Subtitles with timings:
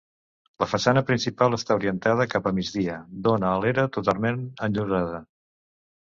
[0.61, 2.95] La façana principal està orientada cap a migdia,
[3.27, 4.39] dóna a l'era, totalment
[4.69, 5.21] enllosada.